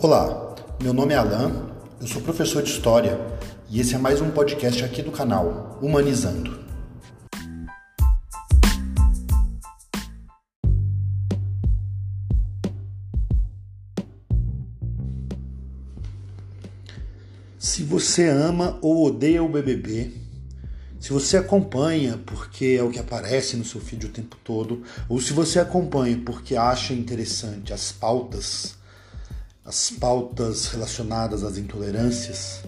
Olá, 0.00 0.54
meu 0.80 0.92
nome 0.92 1.12
é 1.12 1.16
Alan, 1.16 1.72
eu 2.00 2.06
sou 2.06 2.22
professor 2.22 2.62
de 2.62 2.70
História 2.70 3.18
e 3.68 3.80
esse 3.80 3.96
é 3.96 3.98
mais 3.98 4.20
um 4.20 4.30
podcast 4.30 4.84
aqui 4.84 5.02
do 5.02 5.10
canal 5.10 5.76
Humanizando. 5.82 6.56
Se 17.58 17.82
você 17.82 18.28
ama 18.28 18.78
ou 18.80 19.04
odeia 19.04 19.42
o 19.42 19.48
BBB, 19.48 20.12
se 21.00 21.12
você 21.12 21.38
acompanha 21.38 22.20
porque 22.24 22.76
é 22.78 22.84
o 22.84 22.90
que 22.90 23.00
aparece 23.00 23.56
no 23.56 23.64
seu 23.64 23.80
feed 23.80 24.06
o 24.06 24.10
tempo 24.10 24.36
todo, 24.44 24.84
ou 25.08 25.20
se 25.20 25.32
você 25.32 25.58
acompanha 25.58 26.22
porque 26.24 26.54
acha 26.54 26.94
interessante 26.94 27.72
as 27.72 27.90
pautas 27.90 28.77
as 29.68 29.90
pautas 29.90 30.68
relacionadas 30.68 31.44
às 31.44 31.58
intolerâncias, 31.58 32.62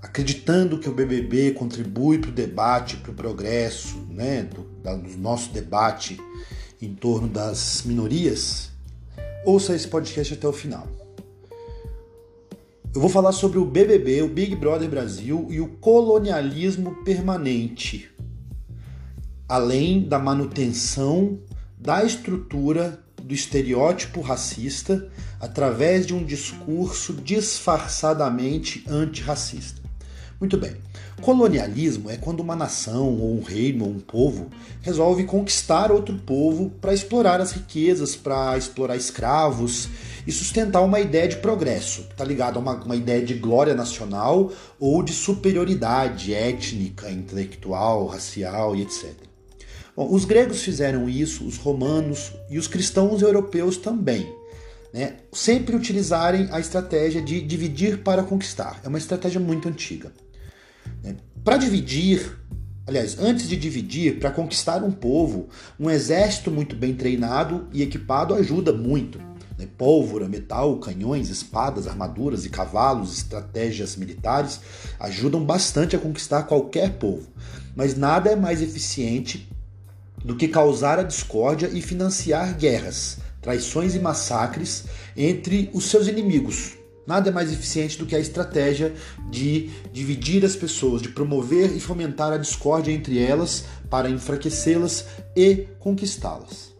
acreditando 0.00 0.78
que 0.78 0.88
o 0.88 0.94
BBB 0.94 1.50
contribui 1.50 2.18
para 2.18 2.30
o 2.30 2.32
debate, 2.32 2.96
para 2.98 3.10
o 3.10 3.14
progresso 3.14 3.98
né, 4.08 4.44
do, 4.44 4.62
do 4.62 5.18
nosso 5.18 5.52
debate 5.52 6.20
em 6.80 6.94
torno 6.94 7.26
das 7.26 7.82
minorias, 7.84 8.70
ouça 9.44 9.74
esse 9.74 9.88
podcast 9.88 10.34
até 10.34 10.46
o 10.46 10.52
final. 10.52 10.86
Eu 12.94 13.00
vou 13.00 13.10
falar 13.10 13.32
sobre 13.32 13.58
o 13.58 13.64
BBB, 13.64 14.22
o 14.22 14.28
Big 14.28 14.54
Brother 14.54 14.88
Brasil 14.88 15.48
e 15.50 15.60
o 15.60 15.66
colonialismo 15.66 17.02
permanente, 17.04 18.08
além 19.48 20.06
da 20.06 20.20
manutenção 20.20 21.40
da 21.76 22.04
estrutura 22.04 23.02
do 23.32 23.34
estereótipo 23.34 24.20
racista 24.20 25.08
através 25.40 26.06
de 26.06 26.14
um 26.14 26.22
discurso 26.22 27.14
disfarçadamente 27.14 28.84
antirracista. 28.86 29.80
Muito 30.38 30.58
bem. 30.58 30.76
Colonialismo 31.22 32.10
é 32.10 32.16
quando 32.18 32.40
uma 32.40 32.54
nação, 32.54 33.08
ou 33.18 33.38
um 33.38 33.42
reino, 33.42 33.84
ou 33.84 33.90
um 33.90 34.00
povo 34.00 34.50
resolve 34.82 35.24
conquistar 35.24 35.90
outro 35.90 36.18
povo 36.18 36.68
para 36.78 36.92
explorar 36.92 37.40
as 37.40 37.52
riquezas, 37.52 38.14
para 38.14 38.58
explorar 38.58 38.96
escravos 38.96 39.88
e 40.26 40.32
sustentar 40.32 40.82
uma 40.82 41.00
ideia 41.00 41.28
de 41.28 41.36
progresso, 41.36 42.02
está 42.10 42.24
ligado 42.24 42.58
a 42.58 42.60
uma, 42.60 42.74
uma 42.84 42.96
ideia 42.96 43.24
de 43.24 43.34
glória 43.34 43.74
nacional 43.74 44.52
ou 44.78 45.02
de 45.02 45.12
superioridade 45.12 46.34
étnica, 46.34 47.10
intelectual, 47.10 48.06
racial 48.06 48.76
e 48.76 48.82
etc. 48.82 49.31
Bom, 49.94 50.10
os 50.10 50.24
gregos 50.24 50.62
fizeram 50.62 51.08
isso, 51.08 51.44
os 51.44 51.58
romanos 51.58 52.32
e 52.48 52.58
os 52.58 52.66
cristãos 52.66 53.20
europeus 53.20 53.76
também. 53.76 54.32
Né? 54.92 55.16
Sempre 55.32 55.76
utilizarem 55.76 56.48
a 56.50 56.58
estratégia 56.58 57.20
de 57.20 57.40
dividir 57.42 58.02
para 58.02 58.22
conquistar. 58.22 58.80
É 58.82 58.88
uma 58.88 58.98
estratégia 58.98 59.40
muito 59.40 59.68
antiga. 59.68 60.10
Né? 61.02 61.16
Para 61.44 61.58
dividir, 61.58 62.38
aliás, 62.86 63.18
antes 63.18 63.46
de 63.46 63.56
dividir, 63.56 64.18
para 64.18 64.30
conquistar 64.30 64.82
um 64.82 64.90
povo, 64.90 65.48
um 65.78 65.90
exército 65.90 66.50
muito 66.50 66.74
bem 66.74 66.94
treinado 66.94 67.68
e 67.70 67.82
equipado 67.82 68.34
ajuda 68.34 68.72
muito. 68.72 69.18
Né? 69.58 69.68
Pólvora, 69.76 70.26
metal, 70.26 70.78
canhões, 70.78 71.28
espadas, 71.28 71.86
armaduras 71.86 72.46
e 72.46 72.48
cavalos, 72.48 73.18
estratégias 73.18 73.96
militares 73.96 74.60
ajudam 74.98 75.44
bastante 75.44 75.94
a 75.94 75.98
conquistar 75.98 76.44
qualquer 76.44 76.94
povo. 76.94 77.28
Mas 77.76 77.94
nada 77.94 78.30
é 78.30 78.36
mais 78.36 78.62
eficiente 78.62 79.51
do 80.24 80.36
que 80.36 80.48
causar 80.48 80.98
a 80.98 81.02
discórdia 81.02 81.68
e 81.72 81.82
financiar 81.82 82.56
guerras, 82.56 83.18
traições 83.40 83.94
e 83.94 83.98
massacres 83.98 84.84
entre 85.16 85.70
os 85.72 85.84
seus 85.84 86.06
inimigos. 86.06 86.74
Nada 87.06 87.30
é 87.30 87.32
mais 87.32 87.52
eficiente 87.52 87.98
do 87.98 88.06
que 88.06 88.14
a 88.14 88.20
estratégia 88.20 88.94
de 89.28 89.70
dividir 89.92 90.44
as 90.44 90.54
pessoas, 90.54 91.02
de 91.02 91.08
promover 91.08 91.76
e 91.76 91.80
fomentar 91.80 92.32
a 92.32 92.38
discórdia 92.38 92.92
entre 92.92 93.18
elas 93.18 93.64
para 93.90 94.08
enfraquecê-las 94.08 95.06
e 95.36 95.66
conquistá-las. 95.80 96.72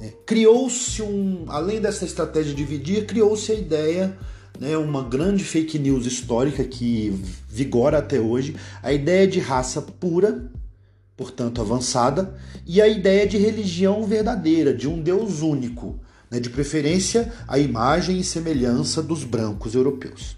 É, 0.00 0.12
criou-se 0.26 1.00
um, 1.00 1.44
além 1.48 1.80
dessa 1.80 2.04
estratégia 2.04 2.52
de 2.52 2.56
dividir, 2.56 3.06
criou-se 3.06 3.50
a 3.50 3.54
ideia, 3.54 4.16
né, 4.60 4.76
uma 4.76 5.02
grande 5.02 5.42
fake 5.42 5.78
news 5.78 6.04
histórica 6.04 6.64
que 6.64 7.18
vigora 7.48 7.98
até 7.98 8.20
hoje, 8.20 8.54
a 8.82 8.92
ideia 8.92 9.26
de 9.26 9.38
raça 9.38 9.80
pura 9.80 10.50
portanto 11.16 11.60
avançada, 11.60 12.34
e 12.66 12.80
a 12.80 12.88
ideia 12.88 13.26
de 13.26 13.38
religião 13.38 14.04
verdadeira, 14.04 14.74
de 14.74 14.88
um 14.88 15.00
Deus 15.00 15.42
único, 15.42 15.98
né, 16.30 16.40
de 16.40 16.50
preferência 16.50 17.32
a 17.46 17.58
imagem 17.58 18.18
e 18.18 18.24
semelhança 18.24 19.02
dos 19.02 19.22
brancos 19.24 19.74
europeus. 19.74 20.36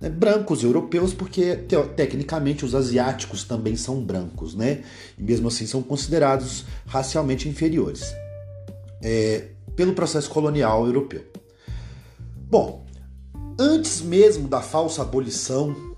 Né, 0.00 0.08
brancos 0.08 0.64
europeus, 0.64 1.14
porque 1.14 1.56
te, 1.56 1.76
tecnicamente 1.94 2.64
os 2.64 2.74
asiáticos 2.74 3.44
também 3.44 3.76
são 3.76 4.02
brancos, 4.02 4.54
né? 4.54 4.82
E 5.16 5.22
mesmo 5.22 5.46
assim 5.46 5.66
são 5.66 5.80
considerados 5.80 6.64
racialmente 6.86 7.48
inferiores 7.48 8.12
é, 9.02 9.48
pelo 9.76 9.92
processo 9.92 10.30
colonial 10.30 10.86
europeu. 10.86 11.24
Bom, 12.50 12.84
antes 13.58 14.00
mesmo 14.00 14.48
da 14.48 14.60
falsa 14.60 15.02
abolição 15.02 15.91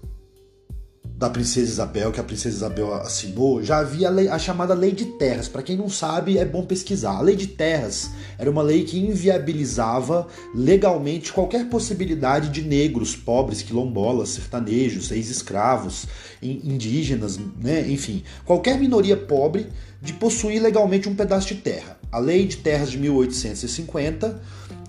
da 1.17 1.31
Princesa 1.31 1.71
Isabel, 1.71 2.11
que 2.11 2.19
a 2.19 2.25
Princesa 2.25 2.57
Isabel 2.57 2.93
assinou, 2.95 3.63
já 3.63 3.79
havia 3.79 4.09
a, 4.09 4.11
lei, 4.11 4.29
a 4.29 4.37
chamada 4.37 4.75
Lei 4.75 4.91
de 4.91 5.05
Terras. 5.05 5.47
Para 5.47 5.63
quem 5.63 5.77
não 5.77 5.89
sabe, 5.89 6.39
é 6.39 6.45
bom 6.45 6.65
pesquisar. 6.65 7.13
A 7.13 7.21
Lei 7.21 7.37
de 7.37 7.47
Terras 7.47 8.11
era 8.37 8.51
uma 8.51 8.63
lei 8.63 8.83
que 8.83 8.99
inviabilizava 8.99 10.27
legalmente 10.53 11.33
qualquer 11.33 11.69
possibilidade 11.69 12.49
de 12.49 12.63
negros, 12.63 13.15
pobres, 13.15 13.63
quilombolas, 13.63 14.31
sertanejos, 14.31 15.13
ex-escravos, 15.13 16.07
indígenas, 16.43 17.39
né? 17.61 17.89
enfim, 17.89 18.25
qualquer 18.45 18.79
minoria 18.79 19.17
pobre 19.17 19.69
de 20.03 20.13
possuir 20.15 20.61
legalmente 20.61 21.09
um 21.09 21.15
pedaço 21.15 21.47
de 21.49 21.55
terra. 21.55 21.97
A 22.11 22.19
Lei 22.19 22.45
de 22.47 22.57
Terras 22.57 22.91
de 22.91 22.99
1850 22.99 24.43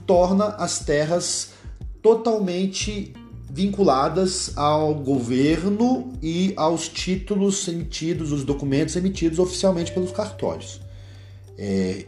torna 0.08 0.46
as 0.58 0.80
terras 0.80 1.50
totalmente 2.02 3.14
vinculadas 3.56 4.52
ao 4.58 4.94
governo 4.94 6.12
e 6.22 6.52
aos 6.58 6.90
títulos 6.90 7.66
emitidos, 7.70 8.34
os 8.34 8.44
documentos 8.44 8.98
emitidos 8.98 9.40
oficialmente 9.40 9.94
pelos 9.94 10.12
cartórios. 10.12 10.82
É 11.58 12.06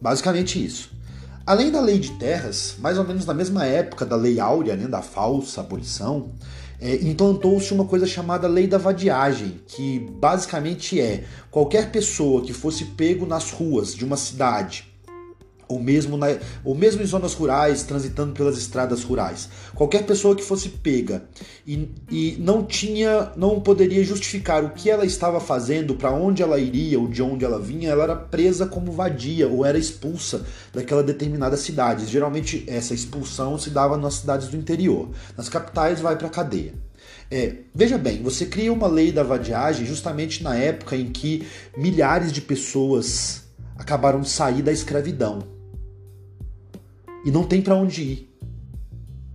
basicamente 0.00 0.64
isso. 0.64 0.90
Além 1.44 1.70
da 1.70 1.82
lei 1.82 1.98
de 1.98 2.12
terras, 2.12 2.76
mais 2.78 2.96
ou 2.96 3.04
menos 3.04 3.26
na 3.26 3.34
mesma 3.34 3.66
época 3.66 4.06
da 4.06 4.16
lei 4.16 4.40
áurea, 4.40 4.74
né, 4.74 4.88
da 4.88 5.02
falsa 5.02 5.60
abolição, 5.60 6.30
é, 6.80 6.94
implantou-se 6.94 7.74
uma 7.74 7.84
coisa 7.84 8.06
chamada 8.06 8.48
lei 8.48 8.66
da 8.66 8.78
vadiagem, 8.78 9.60
que 9.66 9.98
basicamente 9.98 10.98
é 10.98 11.24
qualquer 11.50 11.92
pessoa 11.92 12.40
que 12.40 12.54
fosse 12.54 12.86
pego 12.86 13.26
nas 13.26 13.50
ruas 13.50 13.94
de 13.94 14.02
uma 14.02 14.16
cidade 14.16 14.87
ou 15.68 15.78
mesmo, 15.78 16.16
na, 16.16 16.26
ou 16.64 16.74
mesmo 16.74 17.02
em 17.02 17.06
zonas 17.06 17.34
rurais, 17.34 17.82
transitando 17.82 18.32
pelas 18.32 18.56
estradas 18.56 19.02
rurais. 19.02 19.48
Qualquer 19.74 20.04
pessoa 20.04 20.34
que 20.34 20.42
fosse 20.42 20.70
pega 20.70 21.24
e, 21.66 21.90
e 22.10 22.36
não 22.40 22.64
tinha, 22.64 23.30
não 23.36 23.60
poderia 23.60 24.02
justificar 24.02 24.64
o 24.64 24.70
que 24.70 24.88
ela 24.90 25.04
estava 25.04 25.38
fazendo, 25.38 25.94
para 25.94 26.10
onde 26.10 26.42
ela 26.42 26.58
iria 26.58 26.98
ou 26.98 27.06
de 27.06 27.22
onde 27.22 27.44
ela 27.44 27.60
vinha, 27.60 27.90
ela 27.90 28.04
era 28.04 28.16
presa 28.16 28.66
como 28.66 28.90
vadia 28.90 29.46
ou 29.46 29.64
era 29.64 29.78
expulsa 29.78 30.46
daquela 30.72 31.02
determinada 31.02 31.56
cidade. 31.56 32.06
Geralmente 32.06 32.64
essa 32.66 32.94
expulsão 32.94 33.58
se 33.58 33.70
dava 33.70 33.96
nas 33.96 34.14
cidades 34.14 34.48
do 34.48 34.56
interior. 34.56 35.10
Nas 35.36 35.48
capitais 35.48 36.00
vai 36.00 36.16
para 36.16 36.28
cadeia. 36.30 36.72
É, 37.30 37.56
veja 37.74 37.98
bem, 37.98 38.22
você 38.22 38.46
cria 38.46 38.72
uma 38.72 38.86
lei 38.86 39.12
da 39.12 39.22
vadiagem 39.22 39.84
justamente 39.84 40.42
na 40.42 40.56
época 40.56 40.96
em 40.96 41.10
que 41.10 41.46
milhares 41.76 42.32
de 42.32 42.40
pessoas 42.40 43.42
acabaram 43.76 44.20
de 44.20 44.30
sair 44.30 44.62
da 44.62 44.72
escravidão 44.72 45.57
e 47.24 47.30
não 47.30 47.44
tem 47.44 47.60
para 47.60 47.74
onde 47.74 48.02
ir. 48.02 48.28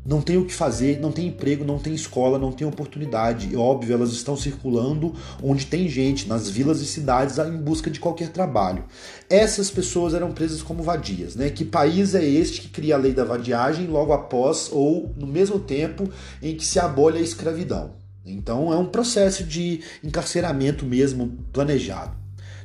Não 0.06 0.22
tem 0.22 0.38
o 0.38 0.46
que 0.46 0.54
fazer, 0.54 1.00
não 1.00 1.14
tem 1.14 1.28
emprego, 1.28 1.64
não 1.64 1.80
tem 1.80 1.94
escola, 1.94 2.38
não 2.38 2.52
tem 2.52 2.68
oportunidade. 2.68 3.48
E 3.50 3.56
óbvio, 3.56 3.94
elas 3.94 4.12
estão 4.12 4.36
circulando 4.36 5.14
onde 5.42 5.66
tem 5.66 5.88
gente, 5.88 6.28
nas 6.28 6.50
vilas 6.50 6.82
e 6.82 6.86
cidades, 6.86 7.38
em 7.38 7.56
busca 7.56 7.90
de 7.90 8.02
qualquer 8.02 8.28
trabalho. 8.28 8.84
Essas 9.30 9.72
pessoas 9.72 10.14
eram 10.14 10.34
presas 10.34 10.62
como 10.62 10.84
vadias. 10.84 11.36
Né? 11.36 11.50
Que 11.50 11.64
país 11.64 12.14
é 12.16 12.26
este 12.26 12.62
que 12.62 12.68
cria 12.68 12.96
a 12.96 12.98
lei 12.98 13.14
da 13.14 13.24
vadiagem 13.24 13.88
logo 13.88 14.12
após 14.12 14.70
ou 14.74 15.14
no 15.16 15.26
mesmo 15.26 15.58
tempo 15.58 16.10
em 16.42 16.54
que 16.56 16.66
se 16.66 16.80
abole 16.80 17.18
a 17.18 17.22
escravidão? 17.22 17.94
Então 18.26 18.74
é 18.74 18.78
um 18.78 18.86
processo 18.86 19.44
de 19.44 19.82
encarceramento 20.04 20.86
mesmo 20.86 21.38
planejado. 21.54 22.23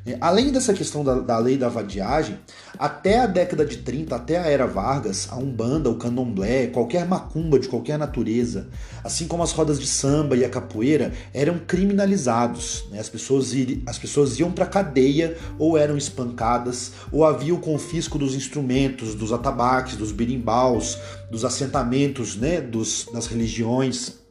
É, 0.08 0.16
além 0.22 0.50
dessa 0.50 0.72
questão 0.72 1.04
da, 1.04 1.16
da, 1.16 1.38
lei 1.38 1.58
da 1.58 1.68
vadiagem, 1.68 2.38
até 2.78 3.18
a 3.18 3.26
década 3.26 3.62
de 3.62 3.76
30, 3.78 4.16
até 4.16 4.38
a 4.38 4.46
era 4.46 4.66
Vargas, 4.66 5.28
a 5.30 5.36
Umbanda, 5.36 5.90
o 5.90 5.96
Candomblé, 5.96 6.68
qualquer 6.68 7.06
macumba 7.06 7.58
de 7.58 7.68
qualquer 7.68 7.98
natureza, 7.98 8.68
assim 9.04 9.28
como 9.28 9.42
as 9.42 9.52
rodas 9.52 9.78
de 9.78 9.86
samba 9.86 10.34
e 10.34 10.46
a 10.46 10.48
capoeira, 10.48 11.12
eram 11.34 11.58
criminalizados. 11.58 12.86
Né? 12.90 12.98
As, 12.98 13.10
pessoas 13.10 13.52
ir, 13.52 13.82
as 13.86 13.98
pessoas 13.98 14.38
iam 14.38 14.50
para 14.50 14.64
cadeia 14.64 15.36
ou 15.58 15.76
eram 15.76 15.98
espancadas, 15.98 16.92
ou 17.12 17.26
havia 17.26 17.54
o 17.54 17.60
confisco 17.60 18.18
dos 18.18 18.34
instrumentos, 18.34 19.14
dos 19.14 19.30
atabaques, 19.30 19.96
dos 19.96 20.10
birimbaus, 20.10 20.96
dos 21.30 21.44
assentamentos 21.44 22.34
né? 22.34 22.62
dos, 22.62 23.06
das 23.12 23.26
religiões. 23.26 24.26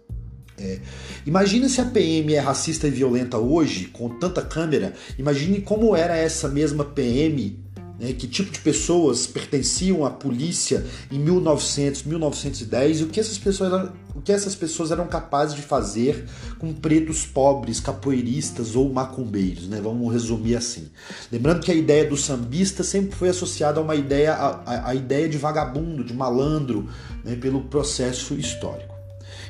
É. 0.57 0.79
Imagine 1.25 1.69
se 1.69 1.79
a 1.79 1.85
PM 1.85 2.33
é 2.33 2.39
racista 2.39 2.87
e 2.87 2.91
violenta 2.91 3.37
hoje, 3.37 3.85
com 3.85 4.09
tanta 4.09 4.41
câmera. 4.41 4.93
Imagine 5.17 5.61
como 5.61 5.95
era 5.95 6.17
essa 6.17 6.47
mesma 6.47 6.83
PM, 6.83 7.59
né, 7.99 8.13
que 8.13 8.27
tipo 8.27 8.51
de 8.51 8.59
pessoas 8.59 9.25
pertenciam 9.25 10.05
à 10.05 10.09
polícia 10.09 10.85
em 11.11 11.19
1900, 11.19 12.03
1910 12.03 12.99
e 12.99 13.03
o 13.03 13.07
que 13.07 13.19
essas 13.19 13.37
pessoas 13.37 13.91
o 14.15 14.21
que 14.21 14.31
essas 14.31 14.55
pessoas 14.55 14.91
eram 14.91 15.05
capazes 15.07 15.55
de 15.55 15.61
fazer 15.61 16.25
com 16.57 16.73
pretos 16.73 17.25
pobres, 17.25 17.79
capoeiristas 17.79 18.75
ou 18.75 18.91
macumbeiros, 18.91 19.67
né? 19.67 19.79
Vamos 19.81 20.11
resumir 20.11 20.55
assim. 20.55 20.89
Lembrando 21.31 21.61
que 21.61 21.71
a 21.71 21.75
ideia 21.75 22.03
do 22.03 22.17
sambista 22.17 22.83
sempre 22.83 23.15
foi 23.15 23.29
associada 23.29 23.79
a 23.79 23.83
uma 23.83 23.95
ideia, 23.95 24.33
a, 24.33 24.89
a 24.89 24.95
ideia 24.95 25.29
de 25.29 25.37
vagabundo, 25.37 26.03
de 26.03 26.15
malandro, 26.15 26.89
né, 27.23 27.35
pelo 27.35 27.61
processo 27.65 28.33
histórico. 28.33 28.96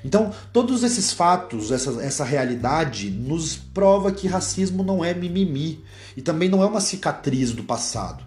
Então, 0.07 0.31
todos 0.54 0.83
esses 0.83 1.12
fatos, 1.12 1.69
essa, 1.69 2.01
essa 2.01 2.24
realidade, 2.24 3.09
nos 3.09 3.57
prova 3.57 4.09
que 4.09 4.25
racismo 4.25 4.81
não 4.81 5.04
é 5.04 5.13
mimimi 5.13 5.83
e 6.15 6.21
também 6.21 6.48
não 6.48 6.63
é 6.63 6.65
uma 6.65 6.80
cicatriz 6.80 7.51
do 7.51 7.62
passado. 7.62 8.24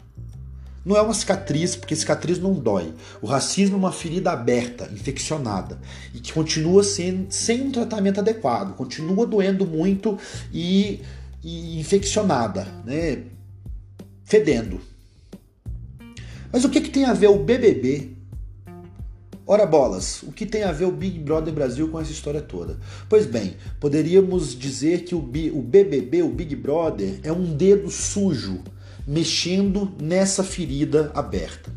Não 0.84 0.94
é 0.94 1.00
uma 1.00 1.14
cicatriz, 1.14 1.74
porque 1.74 1.96
cicatriz 1.96 2.38
não 2.38 2.52
dói. 2.52 2.92
O 3.22 3.26
racismo 3.26 3.76
é 3.76 3.78
uma 3.78 3.92
ferida 3.92 4.30
aberta, 4.30 4.90
infeccionada, 4.92 5.80
e 6.12 6.20
que 6.20 6.34
continua 6.34 6.84
sem, 6.84 7.26
sem 7.30 7.62
um 7.62 7.72
tratamento 7.72 8.20
adequado, 8.20 8.76
continua 8.76 9.26
doendo 9.26 9.66
muito 9.66 10.18
e, 10.52 11.00
e 11.42 11.80
infeccionada, 11.80 12.68
né? 12.84 13.22
fedendo. 14.22 14.82
Mas 16.52 16.62
o 16.62 16.68
que, 16.68 16.82
que 16.82 16.90
tem 16.90 17.06
a 17.06 17.14
ver 17.14 17.28
o 17.28 17.38
BBB 17.38 18.19
Ora 19.52 19.66
bolas, 19.66 20.22
o 20.22 20.30
que 20.30 20.46
tem 20.46 20.62
a 20.62 20.70
ver 20.70 20.84
o 20.84 20.92
Big 20.92 21.18
Brother 21.18 21.52
Brasil 21.52 21.88
com 21.88 21.98
essa 21.98 22.12
história 22.12 22.40
toda? 22.40 22.78
Pois 23.08 23.26
bem, 23.26 23.56
poderíamos 23.80 24.56
dizer 24.56 25.02
que 25.02 25.12
o, 25.12 25.18
o 25.18 25.60
BBB, 25.60 26.22
o 26.22 26.28
Big 26.28 26.54
Brother, 26.54 27.18
é 27.24 27.32
um 27.32 27.56
dedo 27.56 27.90
sujo 27.90 28.62
mexendo 29.04 29.90
nessa 30.00 30.44
ferida 30.44 31.10
aberta. 31.16 31.72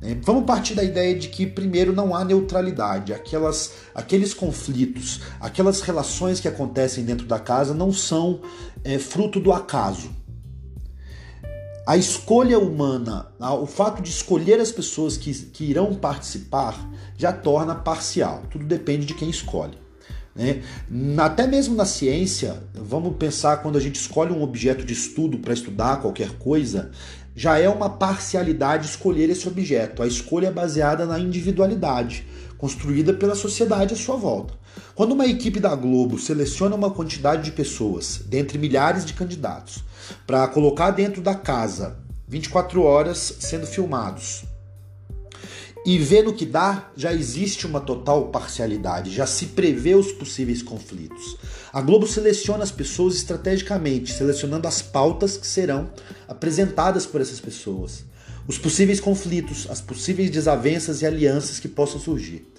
É, 0.00 0.14
vamos 0.22 0.44
partir 0.44 0.74
da 0.74 0.84
ideia 0.84 1.18
de 1.18 1.30
que, 1.30 1.48
primeiro, 1.48 1.92
não 1.92 2.14
há 2.14 2.24
neutralidade. 2.24 3.12
Aquelas, 3.12 3.72
aqueles 3.92 4.32
conflitos, 4.32 5.20
aquelas 5.40 5.80
relações 5.80 6.38
que 6.38 6.46
acontecem 6.46 7.02
dentro 7.02 7.26
da 7.26 7.40
casa 7.40 7.74
não 7.74 7.92
são 7.92 8.40
é, 8.84 9.00
fruto 9.00 9.40
do 9.40 9.52
acaso 9.52 10.12
a 11.86 11.96
escolha 11.96 12.58
humana, 12.58 13.26
o 13.38 13.66
fato 13.66 14.02
de 14.02 14.08
escolher 14.08 14.58
as 14.58 14.72
pessoas 14.72 15.16
que, 15.16 15.32
que 15.32 15.64
irão 15.64 15.94
participar, 15.94 16.90
já 17.16 17.32
torna 17.32 17.74
parcial. 17.74 18.42
Tudo 18.50 18.64
depende 18.64 19.04
de 19.04 19.14
quem 19.14 19.28
escolhe. 19.28 19.76
Né? 20.34 20.62
Até 21.18 21.46
mesmo 21.46 21.76
na 21.76 21.84
ciência, 21.84 22.62
vamos 22.74 23.16
pensar 23.16 23.58
quando 23.58 23.76
a 23.76 23.80
gente 23.80 23.96
escolhe 23.96 24.32
um 24.32 24.42
objeto 24.42 24.84
de 24.84 24.94
estudo 24.94 25.38
para 25.38 25.52
estudar 25.52 26.00
qualquer 26.00 26.38
coisa, 26.38 26.90
já 27.36 27.58
é 27.58 27.68
uma 27.68 27.90
parcialidade 27.90 28.86
escolher 28.86 29.28
esse 29.28 29.46
objeto. 29.46 30.02
A 30.02 30.06
escolha 30.06 30.48
é 30.48 30.52
baseada 30.52 31.04
na 31.04 31.18
individualidade, 31.18 32.26
construída 32.56 33.12
pela 33.12 33.34
sociedade 33.34 33.92
à 33.92 33.96
sua 33.96 34.16
volta. 34.16 34.54
Quando 34.94 35.12
uma 35.12 35.26
equipe 35.26 35.60
da 35.60 35.74
Globo 35.74 36.18
seleciona 36.18 36.76
uma 36.76 36.90
quantidade 36.90 37.42
de 37.42 37.52
pessoas, 37.52 38.20
dentre 38.26 38.58
milhares 38.58 39.04
de 39.04 39.12
candidatos, 39.12 39.82
para 40.26 40.46
colocar 40.48 40.90
dentro 40.90 41.20
da 41.20 41.34
casa 41.34 41.96
24 42.28 42.82
horas 42.82 43.36
sendo 43.40 43.66
filmados. 43.66 44.44
E 45.86 45.98
vê 45.98 46.22
no 46.22 46.32
que 46.32 46.46
dá, 46.46 46.90
já 46.96 47.12
existe 47.12 47.66
uma 47.66 47.78
total 47.78 48.28
parcialidade, 48.28 49.10
já 49.10 49.26
se 49.26 49.46
prevê 49.46 49.94
os 49.94 50.12
possíveis 50.12 50.62
conflitos. 50.62 51.36
A 51.70 51.82
Globo 51.82 52.06
seleciona 52.06 52.64
as 52.64 52.70
pessoas 52.70 53.16
estrategicamente, 53.16 54.14
selecionando 54.14 54.66
as 54.66 54.80
pautas 54.80 55.36
que 55.36 55.46
serão 55.46 55.90
apresentadas 56.26 57.04
por 57.04 57.20
essas 57.20 57.38
pessoas, 57.38 58.02
os 58.48 58.56
possíveis 58.56 58.98
conflitos, 58.98 59.66
as 59.68 59.82
possíveis 59.82 60.30
desavenças 60.30 61.02
e 61.02 61.06
alianças 61.06 61.60
que 61.60 61.68
possam 61.68 62.00
surgir. 62.00 62.50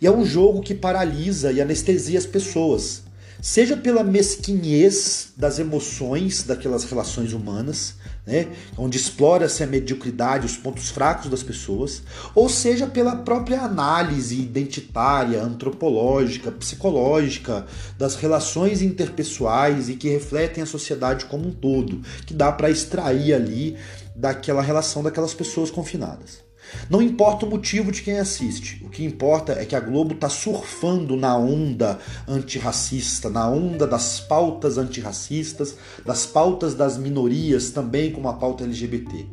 E 0.00 0.06
é 0.06 0.10
um 0.10 0.24
jogo 0.24 0.62
que 0.62 0.74
paralisa 0.74 1.52
e 1.52 1.60
anestesia 1.60 2.18
as 2.18 2.24
pessoas, 2.24 3.02
seja 3.42 3.76
pela 3.76 4.02
mesquinhez 4.02 5.34
das 5.36 5.58
emoções 5.58 6.42
daquelas 6.42 6.84
relações 6.84 7.34
humanas, 7.34 7.96
né, 8.26 8.48
onde 8.78 8.96
explora-se 8.96 9.62
a 9.62 9.66
mediocridade, 9.66 10.46
os 10.46 10.56
pontos 10.56 10.88
fracos 10.88 11.30
das 11.30 11.42
pessoas, 11.42 12.02
ou 12.34 12.48
seja 12.48 12.86
pela 12.86 13.14
própria 13.14 13.60
análise 13.60 14.40
identitária, 14.40 15.42
antropológica, 15.42 16.50
psicológica 16.50 17.66
das 17.98 18.16
relações 18.16 18.80
interpessoais 18.80 19.90
e 19.90 19.96
que 19.96 20.08
refletem 20.08 20.62
a 20.62 20.66
sociedade 20.66 21.26
como 21.26 21.48
um 21.48 21.52
todo, 21.52 22.00
que 22.24 22.32
dá 22.32 22.50
para 22.50 22.70
extrair 22.70 23.34
ali 23.34 23.76
daquela 24.16 24.62
relação 24.62 25.02
daquelas 25.02 25.34
pessoas 25.34 25.70
confinadas. 25.70 26.49
Não 26.88 27.00
importa 27.00 27.46
o 27.46 27.50
motivo 27.50 27.92
de 27.92 28.02
quem 28.02 28.18
assiste, 28.18 28.82
o 28.84 28.88
que 28.88 29.04
importa 29.04 29.52
é 29.52 29.64
que 29.64 29.76
a 29.76 29.80
Globo 29.80 30.14
está 30.14 30.28
surfando 30.28 31.16
na 31.16 31.36
onda 31.36 31.98
antirracista, 32.26 33.28
na 33.28 33.48
onda 33.48 33.86
das 33.86 34.20
pautas 34.20 34.78
antirracistas, 34.78 35.76
das 36.04 36.26
pautas 36.26 36.74
das 36.74 36.96
minorias, 36.96 37.70
também 37.70 38.12
como 38.12 38.28
a 38.28 38.34
pauta 38.34 38.64
LGBT. 38.64 39.26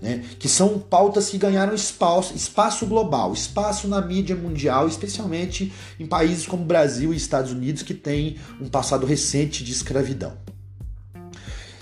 Né? 0.00 0.24
que 0.38 0.48
são 0.48 0.78
pautas 0.78 1.28
que 1.28 1.36
ganharam 1.36 1.74
espaço, 1.74 2.32
espaço 2.32 2.86
global, 2.86 3.32
espaço 3.32 3.88
na 3.88 4.00
mídia 4.00 4.36
mundial, 4.36 4.86
especialmente 4.86 5.72
em 5.98 6.06
países 6.06 6.46
como 6.46 6.64
Brasil 6.64 7.12
e 7.12 7.16
Estados 7.16 7.50
Unidos, 7.50 7.82
que 7.82 7.94
têm 7.94 8.36
um 8.60 8.68
passado 8.68 9.04
recente 9.04 9.64
de 9.64 9.72
escravidão. 9.72 10.34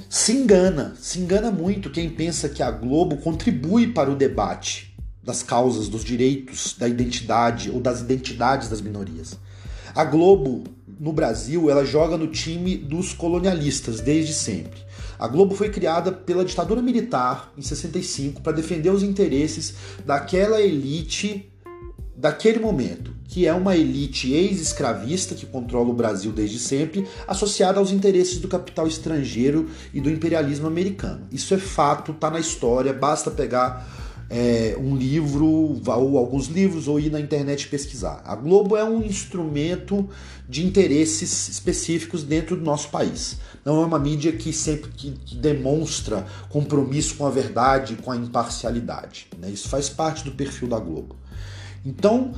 Se 0.09 0.33
engana, 0.33 0.95
se 1.01 1.19
engana 1.19 1.51
muito 1.51 1.91
quem 1.91 2.09
pensa 2.09 2.49
que 2.49 2.63
a 2.63 2.71
Globo 2.71 3.17
contribui 3.17 3.89
para 3.93 4.11
o 4.11 4.15
debate 4.15 4.95
das 5.23 5.43
causas, 5.43 5.89
dos 5.89 6.05
direitos, 6.05 6.77
da 6.79 6.89
identidade 6.89 7.71
ou 7.71 7.81
das 7.81 8.01
identidades 8.01 8.69
das 8.69 8.81
minorias. 8.81 9.37
A 9.93 10.05
Globo, 10.05 10.63
no 11.01 11.13
Brasil, 11.13 11.69
ela 11.69 11.85
joga 11.85 12.17
no 12.17 12.29
time 12.29 12.77
dos 12.77 13.13
colonialistas 13.13 14.01
desde 14.01 14.33
sempre. 14.33 14.79
A 15.19 15.27
Globo 15.27 15.57
foi 15.57 15.71
criada 15.71 16.13
pela 16.13 16.45
ditadura 16.45 16.81
militar 16.81 17.53
em 17.57 17.63
65 17.63 18.43
para 18.43 18.53
defender 18.53 18.91
os 18.91 19.03
interesses 19.03 19.75
daquela 20.05 20.61
elite 20.61 21.51
daquele 22.17 22.59
momento, 22.59 23.15
que 23.29 23.47
é 23.47 23.53
uma 23.53 23.77
elite 23.77 24.33
ex-escravista 24.33 25.35
que 25.35 25.45
controla 25.45 25.91
o 25.91 25.95
Brasil 25.95 26.33
desde 26.33 26.59
sempre, 26.59 27.07
associada 27.29 27.79
aos 27.79 27.91
interesses 27.91 28.39
do 28.39 28.49
capital 28.49 28.87
estrangeiro 28.87 29.69
e 29.93 30.01
do 30.01 30.11
imperialismo 30.11 30.67
americano. 30.67 31.27
Isso 31.31 31.53
é 31.53 31.59
fato, 31.59 32.13
está 32.13 32.31
na 32.31 32.41
história, 32.41 32.93
basta 32.93 33.31
pegar 33.31 33.87
é, 34.29 34.77
um 34.79 34.97
livro 34.97 35.47
ou 35.47 36.19
alguns 36.19 36.47
livros 36.47 36.89
ou 36.89 36.99
ir 36.99 37.11
na 37.11 37.21
internet 37.21 37.69
pesquisar. 37.69 38.23
A 38.25 38.35
Globo 38.35 38.77
é 38.77 38.85
um 38.85 39.03
instrumento 39.03 40.09
de 40.49 40.65
interesses 40.65 41.49
específicos 41.49 42.23
dentro 42.23 42.57
do 42.57 42.63
nosso 42.63 42.89
país. 42.89 43.37
Não 43.65 43.83
é 43.83 43.87
uma 43.87 43.99
mídia 43.99 44.33
que 44.33 44.53
sempre 44.53 44.91
que, 44.91 45.11
que 45.13 45.37
demonstra 45.37 46.27
compromisso 46.49 47.17
com 47.17 47.27
a 47.27 47.31
verdade, 47.31 47.97
com 47.97 48.11
a 48.11 48.17
imparcialidade. 48.17 49.29
Né? 49.39 49.51
Isso 49.51 49.69
faz 49.69 49.89
parte 49.89 50.25
do 50.25 50.33
perfil 50.33 50.69
da 50.69 50.79
Globo. 50.79 51.17
Então, 51.87 52.33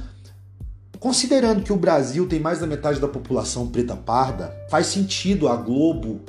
considerando 1.00 1.62
que 1.62 1.72
o 1.72 1.76
Brasil 1.76 2.28
tem 2.28 2.38
mais 2.38 2.60
da 2.60 2.66
metade 2.66 3.00
da 3.00 3.08
população 3.08 3.66
preta 3.66 3.96
parda, 3.96 4.54
faz 4.68 4.88
sentido 4.88 5.48
a 5.48 5.56
Globo 5.56 6.20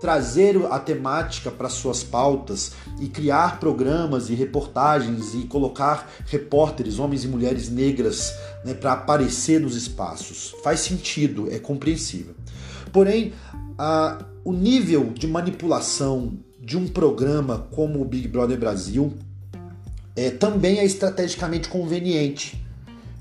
trazer 0.00 0.60
a 0.70 0.78
temática 0.80 1.52
para 1.52 1.68
suas 1.68 2.02
pautas 2.02 2.72
e 3.00 3.06
criar 3.06 3.60
programas 3.60 4.28
e 4.28 4.34
reportagens 4.34 5.34
e 5.34 5.46
colocar 5.46 6.10
repórteres, 6.26 6.98
homens 6.98 7.24
e 7.24 7.28
mulheres 7.28 7.70
negras, 7.70 8.34
né, 8.64 8.74
para 8.74 8.92
aparecer 8.92 9.60
nos 9.60 9.76
espaços. 9.76 10.54
Faz 10.64 10.80
sentido, 10.80 11.48
é 11.50 11.60
compreensível. 11.60 12.34
Porém, 12.92 13.32
a, 13.78 14.18
o 14.44 14.52
nível 14.52 15.12
de 15.14 15.28
manipulação 15.28 16.36
de 16.60 16.76
um 16.76 16.88
programa 16.88 17.68
como 17.70 18.02
o 18.02 18.04
Big 18.04 18.26
Brother 18.26 18.58
Brasil 18.58 19.14
é, 20.16 20.30
também 20.30 20.80
é 20.80 20.84
estrategicamente 20.84 21.68
conveniente 21.68 22.63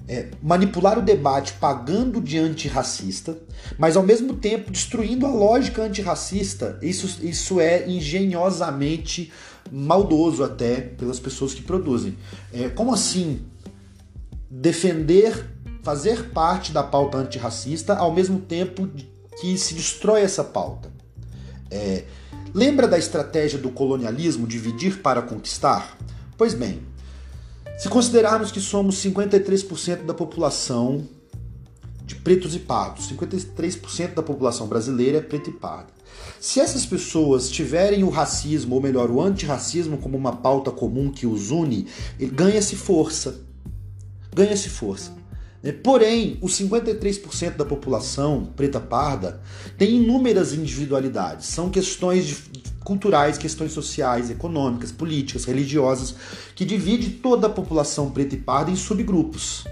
é, 0.07 0.27
manipular 0.41 1.00
o 1.00 1.01
debate 1.01 1.53
pagando 1.53 2.22
de 2.22 2.38
antirracista, 2.38 3.38
mas 3.77 3.95
ao 3.95 4.03
mesmo 4.03 4.33
tempo 4.36 4.72
destruindo 4.72 5.25
a 5.25 5.31
lógica 5.31 5.83
antirracista. 5.83 6.77
Isso, 6.81 7.25
isso 7.25 7.60
é 7.60 7.89
engenhosamente 7.89 9.31
maldoso 9.72 10.43
até 10.43 10.81
pelas 10.81 11.19
pessoas 11.19 11.53
que 11.53 11.62
produzem. 11.62 12.17
É, 12.51 12.69
como 12.69 12.93
assim 12.93 13.41
defender, 14.50 15.48
fazer 15.81 16.29
parte 16.29 16.72
da 16.72 16.83
pauta 16.83 17.17
antirracista 17.17 17.95
ao 17.95 18.13
mesmo 18.13 18.39
tempo 18.39 18.89
que 19.39 19.57
se 19.57 19.74
destrói 19.74 20.22
essa 20.22 20.43
pauta? 20.43 20.91
É, 21.72 22.03
lembra 22.53 22.88
da 22.88 22.98
estratégia 22.98 23.57
do 23.57 23.69
colonialismo 23.69 24.45
dividir 24.45 25.01
para 25.01 25.22
conquistar? 25.22 25.98
Pois 26.38 26.53
bem, 26.53 26.81
se 27.84 27.90
considerarmos 27.90 28.50
que 28.50 28.62
somos 28.62 28.96
53% 29.04 30.06
da 30.06 30.13
população 30.13 31.06
de 32.06 32.16
pretos 32.16 32.56
e 32.56 32.60
pardos, 32.60 33.12
53% 33.12 34.13
da 34.13 34.24
população 34.24 34.68
brasileira 34.68 35.18
é 35.18 35.22
preta 35.22 35.50
e 35.50 35.52
parda. 35.52 35.90
Se 36.40 36.62
essas 36.62 36.86
pessoas 36.86 37.50
tiverem 37.50 38.06
o 38.06 38.10
racismo, 38.10 38.75
ou 38.75 38.82
melhor, 38.82 39.12
o 39.12 39.22
antirracismo 39.22 39.98
como 39.98 40.18
uma 40.18 40.32
pauta 40.32 40.72
comum 40.72 41.12
que 41.12 41.28
os 41.28 41.52
une, 41.52 41.86
ganha-se 42.18 42.78
força. 42.78 43.42
Ganha-se 44.34 44.70
força. 44.70 45.12
Né? 45.63 45.72
Porém, 45.72 46.38
os 46.41 46.60
53% 46.60 47.55
da 47.55 47.63
população 47.65 48.51
preta 48.55 48.82
parda 48.82 49.41
tem 49.77 49.96
inúmeras 49.96 50.53
individualidades. 50.53 51.48
São 51.48 51.70
questões 51.70 52.43
culturais, 52.84 53.38
questões 53.38 53.72
sociais, 53.72 54.29
econômicas, 54.29 54.91
políticas, 54.91 55.46
religiosas, 55.46 56.13
que 56.53 56.65
divide 56.65 57.12
toda 57.12 57.48
a 57.48 57.50
população 57.50 58.12
preta 58.12 58.36
e 58.36 58.38
parda 58.38 58.70
em 58.70 58.75
subgrupos. 58.75 59.63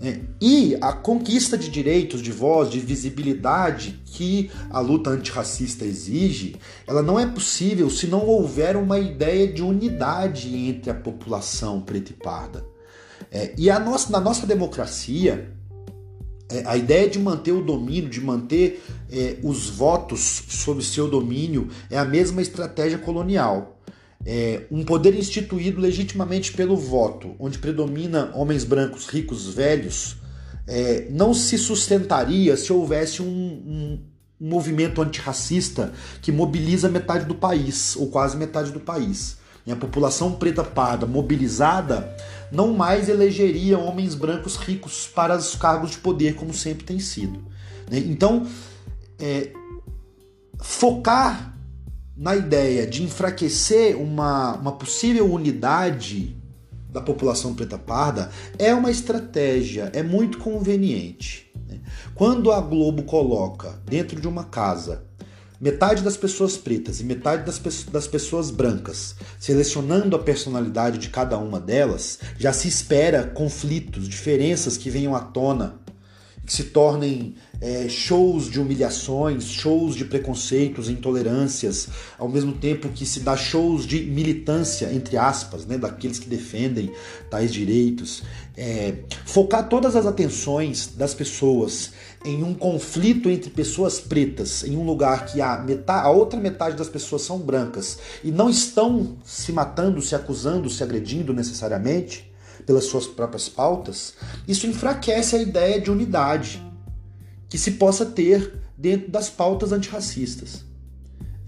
É, 0.00 0.20
e 0.40 0.76
a 0.80 0.92
conquista 0.92 1.58
de 1.58 1.68
direitos, 1.68 2.22
de 2.22 2.30
voz, 2.30 2.70
de 2.70 2.78
visibilidade 2.78 4.00
que 4.06 4.48
a 4.70 4.78
luta 4.78 5.10
antirracista 5.10 5.84
exige, 5.84 6.54
ela 6.86 7.02
não 7.02 7.18
é 7.18 7.26
possível 7.26 7.90
se 7.90 8.06
não 8.06 8.24
houver 8.24 8.76
uma 8.76 9.00
ideia 9.00 9.52
de 9.52 9.60
unidade 9.60 10.54
entre 10.54 10.88
a 10.88 10.94
população 10.94 11.80
preta 11.80 12.12
e 12.12 12.14
parda. 12.14 12.77
É, 13.30 13.52
e 13.56 13.70
a 13.70 13.78
nossa, 13.78 14.10
na 14.10 14.20
nossa 14.20 14.46
democracia, 14.46 15.50
é, 16.50 16.62
a 16.66 16.76
ideia 16.76 17.08
de 17.08 17.18
manter 17.18 17.52
o 17.52 17.62
domínio, 17.62 18.08
de 18.08 18.20
manter 18.20 18.82
é, 19.10 19.36
os 19.42 19.68
votos 19.68 20.44
sob 20.48 20.82
seu 20.82 21.08
domínio, 21.08 21.68
é 21.90 21.98
a 21.98 22.04
mesma 22.04 22.40
estratégia 22.40 22.98
colonial. 22.98 23.78
É, 24.24 24.62
um 24.70 24.84
poder 24.84 25.14
instituído 25.14 25.80
legitimamente 25.80 26.52
pelo 26.52 26.76
voto, 26.76 27.36
onde 27.38 27.58
predomina 27.58 28.32
homens 28.34 28.64
brancos 28.64 29.06
ricos 29.06 29.48
velhos, 29.48 30.16
é, 30.66 31.06
não 31.10 31.32
se 31.32 31.56
sustentaria 31.56 32.56
se 32.56 32.72
houvesse 32.72 33.22
um, 33.22 33.26
um, 33.26 34.00
um 34.40 34.48
movimento 34.48 35.00
antirracista 35.00 35.92
que 36.20 36.32
mobiliza 36.32 36.88
metade 36.88 37.26
do 37.26 37.34
país, 37.34 37.94
ou 37.96 38.08
quase 38.08 38.36
metade 38.36 38.72
do 38.72 38.80
país. 38.80 39.38
E 39.66 39.72
a 39.72 39.76
população 39.76 40.32
preta 40.32 40.64
parda 40.64 41.06
mobilizada 41.06 42.16
não 42.50 42.74
mais 42.74 43.08
elegeria 43.08 43.78
homens 43.78 44.14
brancos 44.14 44.56
ricos 44.56 45.06
para 45.06 45.36
os 45.36 45.54
cargos 45.54 45.92
de 45.92 45.98
poder, 45.98 46.34
como 46.34 46.52
sempre 46.52 46.84
tem 46.84 46.98
sido. 46.98 47.44
Né? 47.90 47.98
Então, 47.98 48.46
é, 49.18 49.52
focar 50.60 51.56
na 52.16 52.34
ideia 52.34 52.86
de 52.86 53.02
enfraquecer 53.02 53.96
uma, 53.96 54.54
uma 54.56 54.72
possível 54.72 55.32
unidade 55.32 56.36
da 56.90 57.00
população 57.00 57.54
preta 57.54 57.78
parda 57.78 58.30
é 58.58 58.74
uma 58.74 58.90
estratégia, 58.90 59.90
é 59.94 60.02
muito 60.02 60.38
conveniente. 60.38 61.50
Né? 61.66 61.80
Quando 62.14 62.50
a 62.50 62.60
Globo 62.60 63.04
coloca 63.04 63.80
dentro 63.84 64.20
de 64.20 64.26
uma 64.26 64.44
casa 64.44 65.07
metade 65.60 66.02
das 66.02 66.16
pessoas 66.16 66.56
pretas 66.56 67.00
e 67.00 67.04
metade 67.04 67.44
das, 67.44 67.84
das 67.84 68.06
pessoas 68.06 68.50
brancas, 68.50 69.14
selecionando 69.38 70.14
a 70.14 70.18
personalidade 70.18 70.98
de 70.98 71.10
cada 71.10 71.36
uma 71.38 71.58
delas, 71.58 72.18
já 72.38 72.52
se 72.52 72.68
espera 72.68 73.24
conflitos, 73.24 74.08
diferenças 74.08 74.76
que 74.76 74.90
venham 74.90 75.14
à 75.14 75.20
tona 75.20 75.80
se 76.48 76.64
tornem 76.64 77.34
é, 77.60 77.88
shows 77.88 78.50
de 78.50 78.60
humilhações, 78.60 79.44
shows 79.44 79.94
de 79.94 80.04
preconceitos, 80.04 80.88
intolerâncias, 80.88 81.88
ao 82.18 82.28
mesmo 82.28 82.52
tempo 82.52 82.88
que 82.88 83.04
se 83.04 83.20
dá 83.20 83.36
shows 83.36 83.86
de 83.86 84.00
militância, 84.02 84.92
entre 84.92 85.16
aspas, 85.16 85.66
né, 85.66 85.76
daqueles 85.76 86.18
que 86.18 86.28
defendem 86.28 86.90
tais 87.28 87.52
direitos. 87.52 88.22
É, 88.56 88.94
focar 89.24 89.68
todas 89.68 89.94
as 89.94 90.06
atenções 90.06 90.94
das 90.96 91.14
pessoas 91.14 91.92
em 92.24 92.42
um 92.42 92.54
conflito 92.54 93.28
entre 93.28 93.50
pessoas 93.50 94.00
pretas, 94.00 94.64
em 94.64 94.76
um 94.76 94.84
lugar 94.84 95.26
que 95.26 95.40
a, 95.40 95.58
metade, 95.58 96.06
a 96.06 96.10
outra 96.10 96.40
metade 96.40 96.76
das 96.76 96.88
pessoas 96.88 97.22
são 97.22 97.38
brancas 97.38 97.98
e 98.24 98.30
não 98.30 98.48
estão 98.50 99.16
se 99.24 99.52
matando, 99.52 100.02
se 100.02 100.14
acusando, 100.14 100.68
se 100.68 100.82
agredindo 100.82 101.32
necessariamente 101.32 102.27
pelas 102.68 102.84
suas 102.84 103.06
próprias 103.06 103.48
pautas, 103.48 104.12
isso 104.46 104.66
enfraquece 104.66 105.34
a 105.34 105.40
ideia 105.40 105.80
de 105.80 105.90
unidade 105.90 106.62
que 107.48 107.56
se 107.56 107.70
possa 107.72 108.04
ter 108.04 108.60
dentro 108.76 109.10
das 109.10 109.30
pautas 109.30 109.72
antirracistas. 109.72 110.66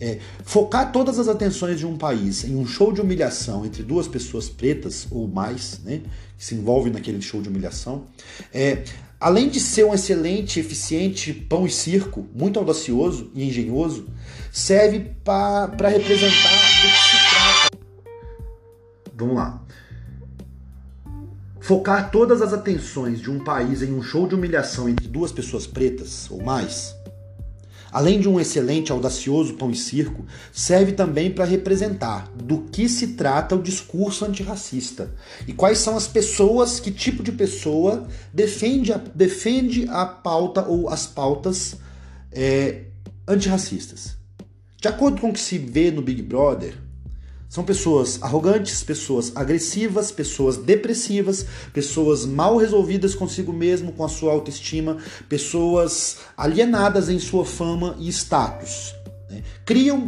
É, 0.00 0.18
focar 0.42 0.90
todas 0.90 1.18
as 1.18 1.28
atenções 1.28 1.78
de 1.78 1.84
um 1.84 1.98
país 1.98 2.42
em 2.44 2.56
um 2.56 2.66
show 2.66 2.90
de 2.90 3.02
humilhação 3.02 3.66
entre 3.66 3.82
duas 3.82 4.08
pessoas 4.08 4.48
pretas 4.48 5.06
ou 5.10 5.28
mais, 5.28 5.80
né, 5.84 6.00
que 6.38 6.42
se 6.42 6.54
envolvem 6.54 6.90
naquele 6.90 7.20
show 7.20 7.42
de 7.42 7.50
humilhação, 7.50 8.06
é, 8.50 8.82
além 9.20 9.50
de 9.50 9.60
ser 9.60 9.84
um 9.84 9.92
excelente, 9.92 10.58
eficiente 10.58 11.34
pão 11.34 11.66
e 11.66 11.70
circo, 11.70 12.26
muito 12.34 12.58
audacioso 12.58 13.30
e 13.34 13.44
engenhoso, 13.46 14.08
serve 14.50 15.12
para 15.22 15.66
representar 15.86 16.48
o 16.48 16.80
que 16.80 17.10
se 17.10 17.16
trata. 17.28 17.78
Vamos 19.14 19.36
lá. 19.36 19.62
Focar 21.60 22.10
todas 22.10 22.40
as 22.40 22.52
atenções 22.52 23.20
de 23.20 23.30
um 23.30 23.44
país 23.44 23.82
em 23.82 23.92
um 23.92 24.02
show 24.02 24.26
de 24.26 24.34
humilhação 24.34 24.88
entre 24.88 25.06
duas 25.06 25.30
pessoas 25.30 25.66
pretas 25.66 26.30
ou 26.30 26.42
mais, 26.42 26.94
além 27.92 28.18
de 28.20 28.28
um 28.28 28.40
excelente, 28.40 28.90
audacioso 28.90 29.54
pão 29.54 29.70
e 29.70 29.76
circo, 29.76 30.24
serve 30.52 30.92
também 30.92 31.30
para 31.30 31.44
representar 31.44 32.30
do 32.34 32.62
que 32.62 32.88
se 32.88 33.08
trata 33.08 33.54
o 33.54 33.62
discurso 33.62 34.24
antirracista 34.24 35.12
e 35.46 35.52
quais 35.52 35.78
são 35.78 35.96
as 35.96 36.06
pessoas, 36.06 36.80
que 36.80 36.90
tipo 36.90 37.22
de 37.22 37.32
pessoa 37.32 38.06
defende 38.32 38.92
a, 38.92 38.96
defende 39.14 39.86
a 39.88 40.06
pauta 40.06 40.64
ou 40.64 40.88
as 40.88 41.06
pautas 41.06 41.76
é, 42.32 42.84
antirracistas. 43.26 44.16
De 44.80 44.88
acordo 44.88 45.20
com 45.20 45.28
o 45.28 45.32
que 45.32 45.40
se 45.40 45.58
vê 45.58 45.90
no 45.90 46.00
Big 46.00 46.22
Brother, 46.22 46.74
são 47.50 47.64
pessoas 47.64 48.22
arrogantes, 48.22 48.80
pessoas 48.84 49.32
agressivas, 49.34 50.12
pessoas 50.12 50.56
depressivas, 50.56 51.44
pessoas 51.74 52.24
mal 52.24 52.56
resolvidas 52.56 53.12
consigo 53.12 53.52
mesmo, 53.52 53.90
com 53.90 54.04
a 54.04 54.08
sua 54.08 54.32
autoestima, 54.32 54.98
pessoas 55.28 56.18
alienadas 56.36 57.08
em 57.08 57.18
sua 57.18 57.44
fama 57.44 57.96
e 57.98 58.08
status. 58.08 58.94
Né? 59.28 59.42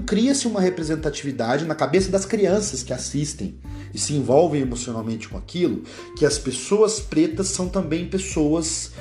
Cria-se 0.07 0.47
uma 0.47 0.61
representatividade 0.61 1.65
na 1.65 1.75
cabeça 1.75 2.13
das 2.13 2.25
crianças 2.25 2.85
que 2.85 2.93
assistem 2.93 3.59
e 3.93 3.99
se 3.99 4.15
envolvem 4.15 4.63
emocionalmente 4.63 5.29
com 5.29 5.37
aquilo, 5.37 5.83
que 6.17 6.25
as 6.25 6.39
pessoas 6.39 7.01
pretas 7.01 7.49
são 7.49 7.69
também 7.69 8.09
pessoas 8.09 8.93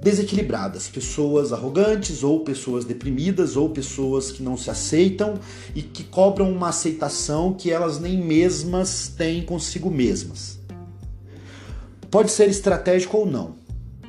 desequilibradas, 0.00 0.88
pessoas 0.88 1.52
arrogantes 1.52 2.22
ou 2.22 2.40
pessoas 2.40 2.84
deprimidas 2.84 3.56
ou 3.56 3.68
pessoas 3.68 4.32
que 4.32 4.42
não 4.42 4.56
se 4.56 4.70
aceitam 4.70 5.34
e 5.74 5.82
que 5.82 6.04
cobram 6.04 6.50
uma 6.50 6.68
aceitação 6.70 7.52
que 7.52 7.70
elas 7.70 8.00
nem 8.00 8.18
mesmas 8.18 9.08
têm 9.08 9.42
consigo 9.42 9.90
mesmas. 9.90 10.58
Pode 12.10 12.32
ser 12.32 12.48
estratégico 12.48 13.18
ou 13.18 13.26
não. 13.26 13.54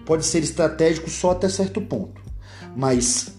Pode 0.05 0.25
ser 0.25 0.43
estratégico 0.43 1.10
só 1.10 1.31
até 1.31 1.48
certo 1.48 1.81
ponto. 1.81 2.21
Mas 2.75 3.33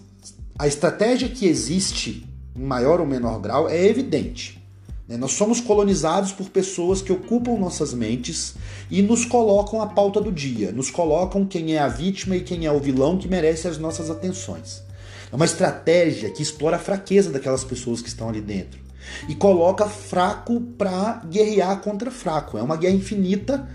a 0.57 0.67
estratégia 0.67 1.27
que 1.27 1.47
existe 1.47 2.25
em 2.55 2.63
maior 2.63 3.01
ou 3.01 3.05
menor 3.05 3.39
grau 3.39 3.67
é 3.67 3.85
evidente. 3.85 4.62
Né? 5.07 5.17
Nós 5.17 5.31
somos 5.33 5.59
colonizados 5.59 6.31
por 6.31 6.49
pessoas 6.49 7.01
que 7.01 7.11
ocupam 7.11 7.57
nossas 7.57 7.93
mentes 7.93 8.55
e 8.89 9.01
nos 9.01 9.25
colocam 9.25 9.81
a 9.81 9.87
pauta 9.87 10.21
do 10.21 10.31
dia, 10.31 10.71
nos 10.71 10.89
colocam 10.89 11.45
quem 11.45 11.75
é 11.75 11.79
a 11.79 11.87
vítima 11.87 12.35
e 12.35 12.41
quem 12.41 12.65
é 12.65 12.71
o 12.71 12.79
vilão 12.79 13.17
que 13.17 13.27
merece 13.27 13.67
as 13.67 13.77
nossas 13.77 14.09
atenções. 14.09 14.83
É 15.31 15.35
uma 15.35 15.45
estratégia 15.45 16.29
que 16.29 16.43
explora 16.43 16.77
a 16.77 16.79
fraqueza 16.79 17.31
daquelas 17.31 17.63
pessoas 17.63 18.01
que 18.01 18.07
estão 18.07 18.29
ali 18.29 18.41
dentro 18.41 18.79
e 19.27 19.35
coloca 19.35 19.87
fraco 19.87 20.61
para 20.77 21.21
guerrear 21.29 21.81
contra 21.81 22.09
fraco. 22.09 22.57
É 22.57 22.61
uma 22.61 22.77
guerra 22.77 22.95
infinita 22.95 23.67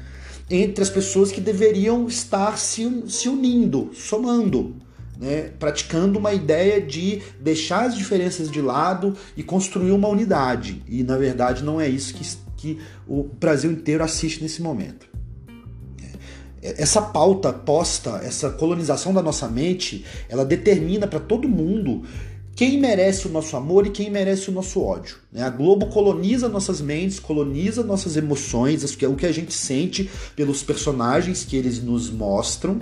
entre 0.49 0.83
as 0.83 0.89
pessoas 0.89 1.31
que 1.31 1.41
deveriam 1.41 2.07
estar 2.07 2.57
se, 2.57 3.05
se 3.09 3.29
unindo, 3.29 3.91
somando 3.93 4.77
né, 5.19 5.51
praticando 5.59 6.19
uma 6.19 6.33
ideia 6.33 6.81
de 6.81 7.21
deixar 7.41 7.87
as 7.87 7.97
diferenças 7.97 8.51
de 8.51 8.63
lado 8.63 9.17
e 9.37 9.43
construir 9.43 9.91
uma 9.91 10.09
unidade. 10.09 10.83
E 10.89 11.03
na 11.03 11.17
verdade 11.17 11.65
não 11.65 11.81
é 11.81 11.89
isso 11.89 12.15
que, 12.15 12.25
que 12.57 12.79
o 13.07 13.25
Brasil 13.25 13.71
inteiro 13.73 14.05
assiste 14.05 14.41
nesse 14.41 14.63
momento. 14.63 15.09
essa 16.63 17.03
pauta 17.03 17.53
posta, 17.53 18.21
essa 18.23 18.51
colonização 18.51 19.13
da 19.13 19.23
nossa 19.23 19.49
mente, 19.49 20.05
ela 20.29 20.45
determina 20.45 21.07
para 21.07 21.21
todo 21.21 21.49
mundo 21.49 22.05
quem 22.55 22.81
merece 22.81 23.29
o 23.29 23.31
nosso 23.31 23.57
amor 23.57 23.87
e 23.87 23.91
quem 23.91 24.11
merece 24.11 24.51
o 24.51 24.53
nosso 24.53 24.83
ódio. 24.83 25.19
Né? 25.33 25.43
A 25.43 25.49
Globo 25.49 25.87
coloniza 25.87 26.49
nossas 26.49 26.81
mentes, 26.81 27.21
coloniza 27.21 27.85
nossas 27.85 28.17
emoções, 28.17 28.83
o 28.83 29.15
que 29.15 29.27
a 29.27 29.33
gente 29.33 29.53
sente 29.53 30.11
pelos 30.35 30.63
personagens 30.65 31.45
que 31.45 31.57
eles 31.57 31.81
nos 31.81 32.11
mostram 32.11 32.81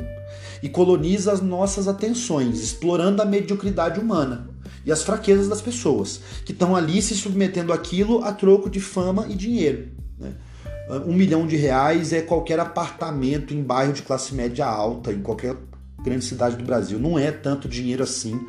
e 0.62 0.68
coloniza 0.68 1.32
as 1.32 1.40
nossas 1.40 1.88
atenções, 1.88 2.62
explorando 2.62 3.22
a 3.22 3.24
mediocridade 3.24 4.00
humana 4.00 4.48
e 4.84 4.92
as 4.92 5.02
fraquezas 5.02 5.48
das 5.48 5.60
pessoas 5.60 6.20
que 6.44 6.52
estão 6.52 6.76
ali 6.76 7.02
se 7.02 7.14
submetendo 7.14 7.72
àquilo 7.72 8.22
a 8.24 8.32
troco 8.32 8.70
de 8.70 8.80
fama 8.80 9.26
e 9.28 9.34
dinheiro. 9.34 9.88
Né? 10.18 10.32
Um 11.06 11.12
milhão 11.12 11.46
de 11.46 11.56
reais 11.56 12.12
é 12.12 12.22
qualquer 12.22 12.60
apartamento 12.60 13.52
em 13.52 13.62
bairro 13.62 13.92
de 13.92 14.02
classe 14.02 14.34
média 14.34 14.66
alta, 14.66 15.12
em 15.12 15.20
qualquer 15.20 15.56
grande 16.02 16.24
cidade 16.24 16.56
do 16.56 16.64
Brasil. 16.64 16.98
Não 16.98 17.18
é 17.18 17.32
tanto 17.32 17.68
dinheiro 17.68 18.04
assim 18.04 18.40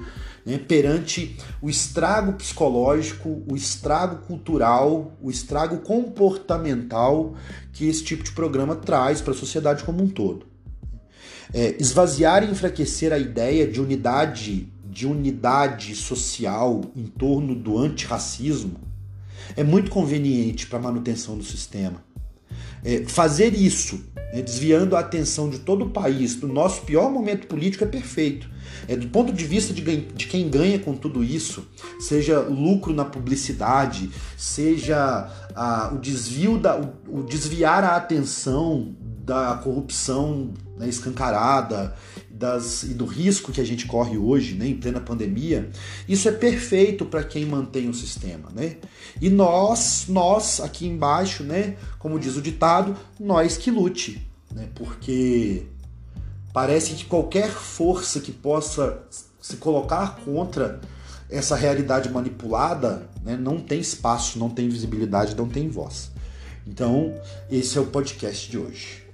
né, 0.47 0.57
perante 0.57 1.35
o 1.61 1.69
estrago 1.69 2.31
psicológico, 2.33 3.43
o 3.45 3.53
estrago 3.53 4.25
cultural, 4.25 5.11
o 5.21 5.29
estrago 5.29 5.79
comportamental 5.79 7.35
que 7.73 7.85
esse 7.85 8.01
tipo 8.01 8.23
de 8.23 8.31
programa 8.31 8.73
traz 8.73 9.19
para 9.19 9.33
a 9.33 9.37
sociedade 9.37 9.83
como 9.83 10.01
um 10.01 10.07
todo. 10.07 10.45
É, 11.53 11.75
esvaziar 11.79 12.43
e 12.43 12.51
enfraquecer 12.51 13.13
a 13.13 13.17
ideia 13.17 13.67
de 13.67 13.79
unidade, 13.79 14.67
de 14.85 15.07
unidade 15.07 15.95
social 15.95 16.81
em 16.95 17.05
torno 17.05 17.55
do 17.55 17.77
antirracismo 17.77 18.87
é 19.55 19.63
muito 19.63 19.89
conveniente 19.89 20.67
para 20.67 20.79
a 20.79 20.81
manutenção 20.81 21.37
do 21.37 21.43
sistema. 21.43 22.03
É, 22.83 23.03
fazer 23.05 23.53
isso, 23.53 24.05
né, 24.33 24.41
desviando 24.41 24.95
a 24.95 24.99
atenção 24.99 25.49
de 25.49 25.59
todo 25.59 25.85
o 25.85 25.89
país 25.89 26.35
do 26.35 26.47
nosso 26.47 26.81
pior 26.81 27.11
momento 27.11 27.47
político, 27.47 27.83
é 27.83 27.87
perfeito. 27.87 28.49
É, 28.87 28.95
do 28.95 29.07
ponto 29.07 29.33
de 29.33 29.45
vista 29.45 29.73
de, 29.73 29.81
de 29.81 30.27
quem 30.27 30.49
ganha 30.49 30.77
com 30.79 30.95
tudo 30.95 31.23
isso, 31.23 31.67
seja 31.99 32.39
lucro 32.39 32.93
na 32.93 33.03
publicidade, 33.03 34.09
seja 34.37 35.29
a, 35.55 35.91
o 35.93 35.97
desvio 35.97 36.57
da, 36.57 36.79
o, 36.79 37.19
o 37.19 37.23
desviar 37.23 37.83
a 37.83 37.95
atenção 37.95 38.95
da 39.27 39.59
corrupção 39.61 40.53
né, 40.77 40.87
escancarada 40.87 41.93
das, 42.31 42.83
e 42.83 42.93
do 42.93 43.03
risco 43.03 43.51
que 43.51 43.59
a 43.59 43.65
gente 43.65 43.85
corre 43.85 44.17
hoje, 44.17 44.55
né, 44.55 44.67
em 44.67 44.77
plena 44.77 45.01
pandemia, 45.01 45.69
isso 46.07 46.29
é 46.29 46.31
perfeito 46.31 47.03
para 47.03 47.21
quem 47.25 47.45
mantém 47.45 47.89
o 47.89 47.93
sistema. 47.93 48.49
Né? 48.55 48.77
E 49.19 49.29
nós, 49.29 50.05
nós 50.07 50.61
aqui 50.61 50.87
embaixo, 50.87 51.43
né, 51.43 51.75
como 51.99 52.17
diz 52.17 52.37
o 52.37 52.41
ditado, 52.41 52.95
nós 53.19 53.57
que 53.57 53.69
lute. 53.69 54.25
Né, 54.49 54.69
porque 54.73 55.65
parece 56.53 56.93
que 56.93 57.03
qualquer 57.03 57.49
força 57.49 58.21
que 58.21 58.31
possa 58.31 59.03
se 59.41 59.57
colocar 59.57 60.21
contra 60.23 60.79
essa 61.29 61.53
realidade 61.57 62.09
manipulada 62.09 63.09
né, 63.21 63.35
não 63.35 63.59
tem 63.59 63.81
espaço, 63.81 64.39
não 64.39 64.49
tem 64.49 64.69
visibilidade, 64.69 65.35
não 65.35 65.49
tem 65.49 65.67
voz. 65.67 66.11
Então, 66.65 67.13
esse 67.51 67.77
é 67.77 67.81
o 67.81 67.87
podcast 67.87 68.49
de 68.49 68.57
hoje. 68.57 69.06